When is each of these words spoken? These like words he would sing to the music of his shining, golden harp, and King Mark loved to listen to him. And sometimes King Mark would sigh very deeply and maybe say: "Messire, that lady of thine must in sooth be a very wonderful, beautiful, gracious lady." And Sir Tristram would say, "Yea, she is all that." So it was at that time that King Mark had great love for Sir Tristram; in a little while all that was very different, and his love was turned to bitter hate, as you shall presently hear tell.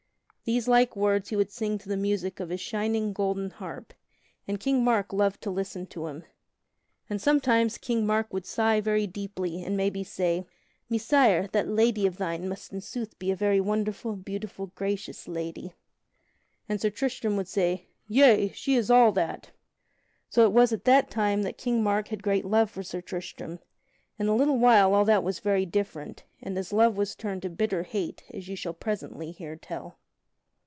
These 0.43 0.67
like 0.67 0.97
words 0.97 1.29
he 1.29 1.37
would 1.37 1.51
sing 1.51 1.77
to 1.77 1.87
the 1.87 1.95
music 1.95 2.41
of 2.41 2.49
his 2.49 2.59
shining, 2.59 3.13
golden 3.13 3.51
harp, 3.51 3.93
and 4.47 4.59
King 4.59 4.83
Mark 4.83 5.13
loved 5.13 5.39
to 5.43 5.51
listen 5.51 5.85
to 5.87 6.07
him. 6.07 6.25
And 7.09 7.21
sometimes 7.21 7.77
King 7.77 8.05
Mark 8.05 8.33
would 8.33 8.45
sigh 8.45 8.81
very 8.81 9.07
deeply 9.07 9.63
and 9.63 9.77
maybe 9.77 10.03
say: 10.03 10.45
"Messire, 10.89 11.47
that 11.53 11.69
lady 11.69 12.05
of 12.05 12.17
thine 12.17 12.49
must 12.49 12.73
in 12.73 12.81
sooth 12.81 13.17
be 13.17 13.31
a 13.31 13.35
very 13.35 13.61
wonderful, 13.61 14.17
beautiful, 14.17 14.71
gracious 14.75 15.25
lady." 15.27 15.73
And 16.67 16.81
Sir 16.81 16.89
Tristram 16.89 17.37
would 17.37 17.47
say, 17.47 17.85
"Yea, 18.09 18.49
she 18.51 18.75
is 18.75 18.89
all 18.91 19.13
that." 19.13 19.51
So 20.29 20.43
it 20.45 20.51
was 20.51 20.73
at 20.73 20.83
that 20.83 21.09
time 21.09 21.43
that 21.43 21.57
King 21.57 21.81
Mark 21.81 22.09
had 22.09 22.21
great 22.23 22.43
love 22.43 22.69
for 22.69 22.83
Sir 22.83 22.99
Tristram; 22.99 23.59
in 24.19 24.27
a 24.27 24.35
little 24.35 24.57
while 24.57 24.93
all 24.93 25.05
that 25.05 25.23
was 25.23 25.39
very 25.39 25.65
different, 25.67 26.23
and 26.41 26.57
his 26.57 26.73
love 26.73 26.97
was 26.97 27.15
turned 27.15 27.43
to 27.43 27.49
bitter 27.49 27.83
hate, 27.83 28.23
as 28.33 28.49
you 28.49 28.57
shall 28.57 28.73
presently 28.73 29.31
hear 29.31 29.55
tell. 29.55 29.97